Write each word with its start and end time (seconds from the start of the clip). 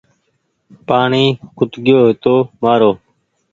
پآڻيٚ 0.87 1.37
کٽگيو 1.57 1.97
هيتومآرو 2.07 2.91